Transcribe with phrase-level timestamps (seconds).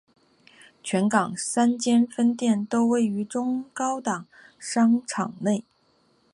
[0.81, 4.25] 全港三间分店都位于中高档
[4.59, 5.63] 商场内。